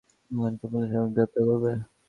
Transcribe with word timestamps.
এখন 0.31 0.53
কি 0.53 0.65
পুলিশ 0.71 0.91
আমাকে 0.93 1.13
গ্রেফতার 1.15 1.43
করবে? 1.49 1.71